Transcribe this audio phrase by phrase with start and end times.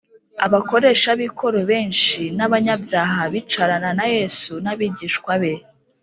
[0.45, 5.53] abakoresha b ikoro benshi n abanyabyaha bicarana na Yesu n abigishwa be